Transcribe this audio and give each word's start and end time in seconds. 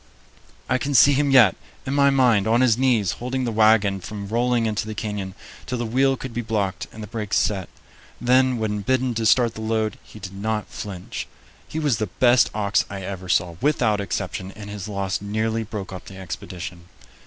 I 0.67 0.79
can 0.79 0.95
see 0.95 1.13
him 1.13 1.29
yet, 1.29 1.55
in 1.85 1.93
my 1.93 2.09
mind, 2.09 2.47
on 2.47 2.61
his 2.61 2.75
knees, 2.75 3.11
holding 3.11 3.43
the 3.43 3.51
wagon 3.51 3.99
from 4.01 4.27
rolling 4.29 4.65
into 4.65 4.87
the 4.87 4.95
canyon 4.95 5.35
till 5.67 5.77
the 5.77 5.85
wheel 5.85 6.17
could 6.17 6.33
be 6.33 6.41
blocked 6.41 6.87
and 6.91 7.03
the 7.03 7.07
brakes 7.07 7.37
set. 7.37 7.69
Then, 8.19 8.57
when 8.57 8.81
bidden 8.81 9.13
to 9.13 9.27
start 9.27 9.53
the 9.53 9.61
load, 9.61 9.99
he 10.01 10.17
did 10.17 10.33
not 10.33 10.65
flinch. 10.67 11.27
He 11.67 11.77
was 11.77 11.97
the 11.97 12.07
best 12.07 12.49
ox 12.55 12.83
I 12.89 13.03
ever 13.03 13.29
saw, 13.29 13.57
without 13.61 14.01
exception, 14.01 14.51
and 14.53 14.71
his 14.71 14.87
loss 14.87 15.21
nearly 15.21 15.61
broke 15.61 15.93
up 15.93 16.05
the 16.05 16.17
expedition. 16.17 16.85